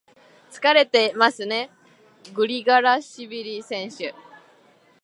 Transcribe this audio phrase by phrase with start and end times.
[0.51, 1.69] 疲れてますね、
[2.33, 4.15] グリガラシビリ選手。